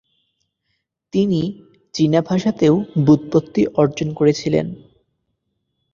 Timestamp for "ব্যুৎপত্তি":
3.05-3.61